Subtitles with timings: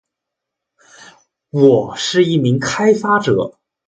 [1.51, 3.55] 我是一名开发者